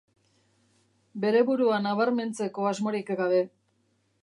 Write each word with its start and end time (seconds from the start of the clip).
Bere 1.25 1.43
burua 1.51 1.79
nabarmentzeko 1.83 2.67
asmorik 2.73 3.15
gabe. 3.23 3.45